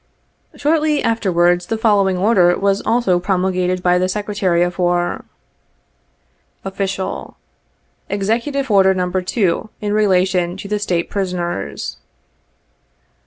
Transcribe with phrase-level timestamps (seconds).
[0.55, 5.25] Shortly afterwards the following Order was also promul gated by the Secretary of War:"
[6.65, 7.37] OFFICIAL."
[8.19, 9.11] Executive Order, No.
[9.11, 11.97] 2, in Relation to the State Prisoners.